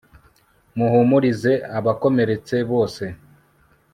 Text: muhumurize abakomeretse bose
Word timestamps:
muhumurize 0.77 1.51
abakomeretse 1.77 2.55
bose 2.71 3.03